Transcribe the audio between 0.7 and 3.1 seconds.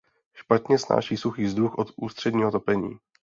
snáší suchý vzduch od ústředního topení.